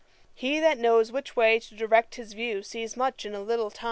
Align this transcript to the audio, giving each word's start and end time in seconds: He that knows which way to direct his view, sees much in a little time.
He 0.33 0.59
that 0.59 0.79
knows 0.79 1.11
which 1.11 1.35
way 1.35 1.59
to 1.59 1.75
direct 1.75 2.15
his 2.15 2.33
view, 2.33 2.63
sees 2.63 2.97
much 2.97 3.23
in 3.23 3.35
a 3.35 3.39
little 3.41 3.69
time. 3.69 3.79